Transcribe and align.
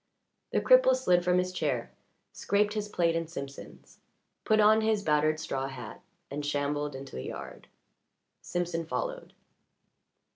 The 0.49 0.61
cripple 0.61 0.95
slid 0.95 1.23
from 1.23 1.37
his 1.37 1.51
chair, 1.53 1.91
scraped 2.31 2.73
his 2.73 2.89
plate 2.89 3.15
and 3.15 3.29
Simpson's, 3.29 3.99
put 4.45 4.59
on 4.59 4.81
his 4.81 5.03
battered 5.03 5.39
straw 5.39 5.67
hat, 5.67 6.01
and 6.31 6.43
shambled 6.43 6.95
into 6.95 7.15
the 7.15 7.27
yard. 7.27 7.67
Simpson 8.41 8.83
followed. 8.87 9.33